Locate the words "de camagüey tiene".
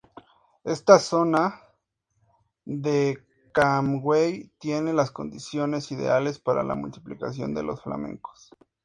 2.65-4.93